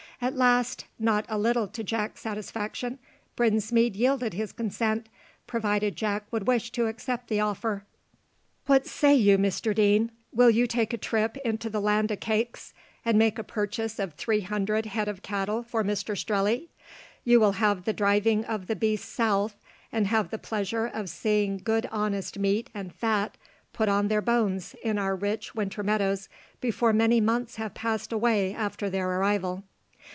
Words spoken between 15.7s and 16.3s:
Mr